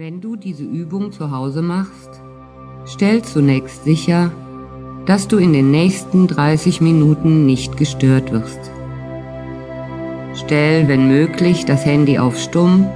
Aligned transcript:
Wenn 0.00 0.20
du 0.20 0.36
diese 0.36 0.62
Übung 0.62 1.10
zu 1.10 1.32
Hause 1.32 1.60
machst, 1.60 2.22
stell 2.84 3.22
zunächst 3.22 3.82
sicher, 3.82 4.30
dass 5.06 5.26
du 5.26 5.38
in 5.38 5.52
den 5.52 5.72
nächsten 5.72 6.28
30 6.28 6.80
Minuten 6.80 7.46
nicht 7.46 7.76
gestört 7.76 8.30
wirst. 8.30 8.60
Stell, 10.34 10.86
wenn 10.86 11.08
möglich, 11.08 11.64
das 11.64 11.84
Handy 11.84 12.16
auf 12.20 12.38
Stumm 12.38 12.86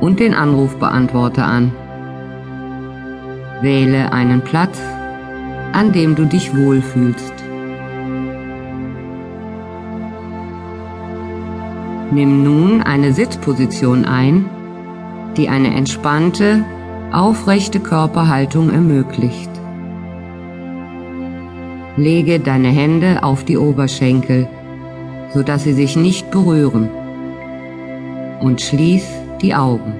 und 0.00 0.18
den 0.18 0.34
Anrufbeantworter 0.34 1.44
an. 1.44 1.70
Wähle 3.62 4.12
einen 4.12 4.40
Platz, 4.40 4.76
an 5.72 5.92
dem 5.92 6.16
du 6.16 6.26
dich 6.26 6.52
wohlfühlst. 6.52 7.34
Nimm 12.10 12.42
nun 12.42 12.82
eine 12.82 13.12
Sitzposition 13.12 14.04
ein, 14.04 14.50
die 15.36 15.48
eine 15.48 15.74
entspannte, 15.74 16.64
aufrechte 17.12 17.80
Körperhaltung 17.80 18.70
ermöglicht. 18.70 19.50
Lege 21.96 22.38
deine 22.38 22.68
Hände 22.68 23.22
auf 23.22 23.44
die 23.44 23.58
Oberschenkel, 23.58 24.48
sodass 25.32 25.64
sie 25.64 25.72
sich 25.72 25.96
nicht 25.96 26.30
berühren 26.30 26.88
und 28.40 28.60
schließ 28.60 29.04
die 29.42 29.54
Augen. 29.54 29.94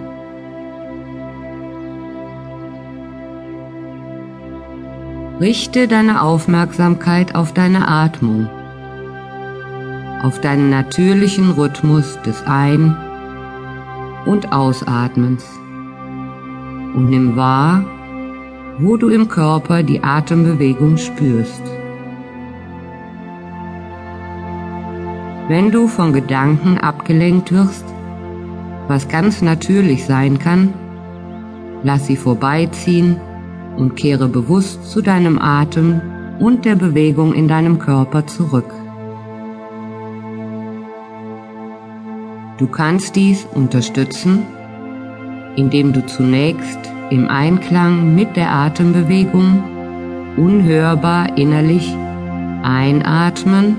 Richte 5.41 5.87
deine 5.87 6.23
Aufmerksamkeit 6.23 7.35
auf 7.35 7.53
deine 7.53 7.87
Atmung, 7.87 8.49
auf 10.23 10.41
deinen 10.41 10.69
natürlichen 10.69 11.53
Rhythmus 11.53 12.19
des 12.23 12.45
Ein- 12.45 12.97
und 14.29 14.53
Ausatmens 14.53 15.45
und 16.95 17.09
nimm 17.09 17.35
wahr, 17.35 17.83
wo 18.79 18.99
du 18.99 19.09
im 19.09 19.27
Körper 19.29 19.83
die 19.83 20.05
Atembewegung 20.05 20.99
spürst. 20.99 21.63
Wenn 25.49 25.71
du 25.71 25.89
von 25.89 26.13
Gedanken 26.13 26.77
abgelenkt 26.77 27.53
wirst, 27.53 27.87
was 28.87 29.09
ganz 29.09 29.41
natürlich 29.41 30.05
sein 30.05 30.39
kann, 30.39 30.75
lass 31.83 32.07
sie 32.07 32.17
vorbeiziehen 32.17 33.17
und 33.79 33.97
kehre 33.97 34.29
bewusst 34.29 34.91
zu 34.91 35.01
deinem 35.01 35.39
Atem 35.39 36.03
und 36.39 36.67
der 36.67 36.77
Bewegung 36.77 37.33
in 37.33 37.49
deinem 37.49 37.79
Körper 37.79 38.27
zurück. 38.27 38.75
Du 42.59 42.67
kannst 42.67 43.15
dies 43.15 43.47
unterstützen, 43.55 44.43
indem 45.55 45.93
du 45.93 46.05
zunächst 46.05 46.79
im 47.11 47.29
Einklang 47.29 48.17
mit 48.17 48.35
der 48.37 48.51
Atembewegung 48.51 49.63
unhörbar 50.37 51.39
innerlich 51.39 51.95
einatmen, 52.65 53.77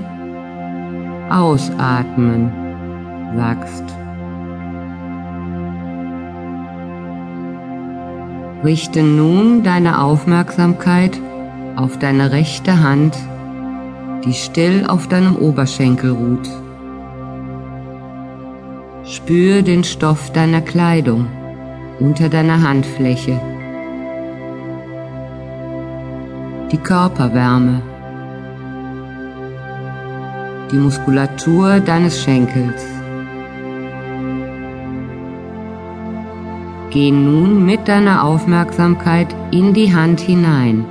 ausatmen 1.28 2.50
sagst. 3.36 3.84
Richte 8.64 9.02
nun 9.02 9.62
deine 9.62 10.02
Aufmerksamkeit 10.02 11.20
auf 11.76 11.98
deine 11.98 12.32
rechte 12.32 12.82
Hand, 12.82 13.14
die 14.24 14.32
still 14.34 14.86
auf 14.86 15.06
deinem 15.06 15.36
Oberschenkel 15.36 16.12
ruht. 16.12 16.48
Spür 19.12 19.62
den 19.62 19.82
Stoff 19.82 20.30
deiner 20.30 20.60
Kleidung 20.60 21.26
unter 21.98 22.28
deiner 22.28 22.62
Handfläche. 22.62 23.40
Die 26.70 26.76
Körperwärme. 26.76 27.82
Die 30.70 30.76
Muskulatur 30.76 31.80
deines 31.80 32.22
Schenkels. 32.22 32.86
Geh 36.90 37.10
nun 37.10 37.66
mit 37.66 37.88
deiner 37.88 38.22
Aufmerksamkeit 38.22 39.34
in 39.50 39.74
die 39.74 39.92
Hand 39.92 40.20
hinein. 40.20 40.84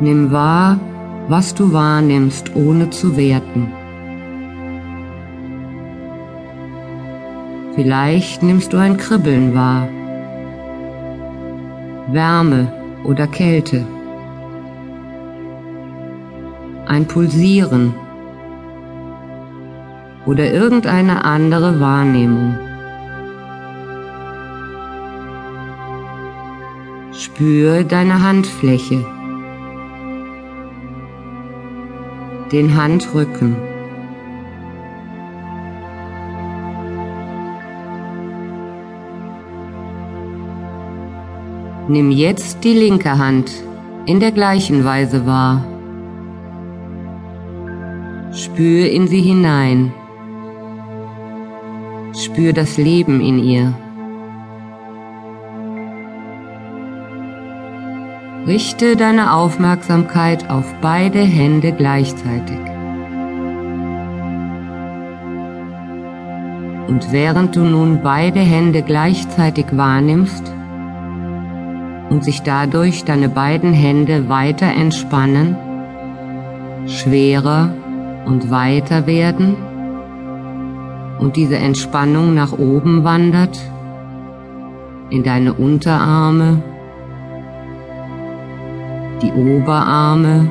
Nimm 0.00 0.32
wahr, 0.32 0.80
was 1.28 1.54
du 1.54 1.74
wahrnimmst, 1.74 2.56
ohne 2.56 2.88
zu 2.88 3.18
werten. 3.18 3.77
Vielleicht 7.78 8.42
nimmst 8.42 8.72
du 8.72 8.76
ein 8.76 8.96
Kribbeln 8.96 9.54
wahr, 9.54 9.86
Wärme 12.08 12.72
oder 13.04 13.28
Kälte, 13.28 13.86
ein 16.86 17.06
Pulsieren 17.06 17.94
oder 20.26 20.52
irgendeine 20.52 21.24
andere 21.24 21.78
Wahrnehmung. 21.78 22.58
Spür 27.12 27.84
deine 27.84 28.24
Handfläche, 28.24 29.06
den 32.50 32.76
Handrücken. 32.76 33.77
Nimm 41.90 42.10
jetzt 42.10 42.64
die 42.64 42.74
linke 42.74 43.16
Hand 43.16 43.50
in 44.04 44.20
der 44.20 44.30
gleichen 44.30 44.84
Weise 44.84 45.24
wahr. 45.24 45.64
Spür 48.30 48.90
in 48.90 49.08
sie 49.08 49.22
hinein. 49.22 49.90
Spür 52.12 52.52
das 52.52 52.76
Leben 52.76 53.22
in 53.22 53.42
ihr. 53.42 53.72
Richte 58.46 58.94
deine 58.94 59.32
Aufmerksamkeit 59.32 60.50
auf 60.50 60.74
beide 60.82 61.20
Hände 61.20 61.72
gleichzeitig. 61.72 62.60
Und 66.86 67.12
während 67.12 67.56
du 67.56 67.60
nun 67.60 68.02
beide 68.02 68.40
Hände 68.40 68.82
gleichzeitig 68.82 69.66
wahrnimmst, 69.72 70.52
und 72.10 72.24
sich 72.24 72.42
dadurch 72.42 73.04
deine 73.04 73.28
beiden 73.28 73.72
Hände 73.72 74.28
weiter 74.28 74.66
entspannen, 74.66 75.56
schwerer 76.86 77.74
und 78.24 78.50
weiter 78.50 79.06
werden 79.06 79.56
und 81.18 81.36
diese 81.36 81.56
Entspannung 81.56 82.34
nach 82.34 82.52
oben 82.52 83.04
wandert 83.04 83.58
in 85.10 85.22
deine 85.22 85.54
Unterarme, 85.54 86.62
die 89.22 89.32
Oberarme 89.32 90.48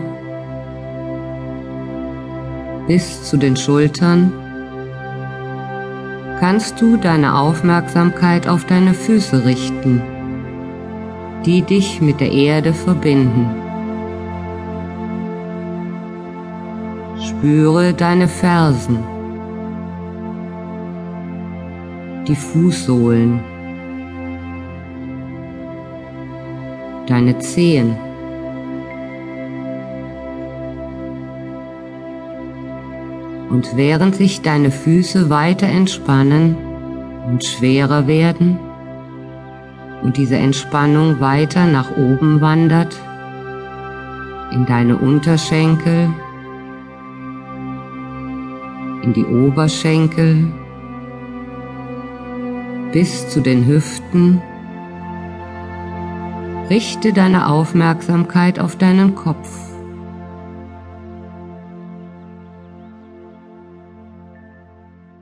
bis 2.88 3.24
zu 3.24 3.38
den 3.38 3.56
Schultern, 3.56 4.32
kannst 6.40 6.80
du 6.82 6.98
deine 6.98 7.36
Aufmerksamkeit 7.36 8.48
auf 8.48 8.66
deine 8.66 8.94
Füße 8.94 9.46
richten 9.46 10.02
die 11.48 11.62
dich 11.62 12.02
mit 12.02 12.20
der 12.20 12.30
Erde 12.30 12.74
verbinden. 12.74 13.48
Spüre 17.22 17.94
deine 17.94 18.28
Fersen, 18.28 18.98
die 22.28 22.36
Fußsohlen, 22.36 23.40
deine 27.08 27.40
Zehen. 27.40 27.96
Und 33.50 33.78
während 33.78 34.16
sich 34.16 34.42
deine 34.42 34.70
Füße 34.70 35.30
weiter 35.30 35.68
entspannen 35.68 36.58
und 37.30 37.46
schwerer 37.46 38.06
werden, 38.06 38.60
und 40.02 40.18
diese 40.18 40.36
Entspannung 40.36 41.20
weiter 41.20 41.66
nach 41.66 41.96
oben 41.98 42.42
wandert 42.42 42.96
in 44.52 44.66
deine 44.66 44.98
Unterschenkel, 44.98 46.10
in 49.04 49.14
die 49.14 49.26
Oberschenkel 49.26 50.52
bis 52.92 53.30
zu 53.30 53.42
den 53.42 53.66
Hüften. 53.68 54.42
Richte 56.70 57.14
deine 57.14 57.48
Aufmerksamkeit 57.48 58.60
auf 58.60 58.78
deinen 58.78 59.16
Kopf. 59.16 59.68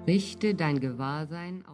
Richte 0.08 0.54
dein 0.54 0.80
Gewahrsein 0.80 1.56
auf 1.58 1.64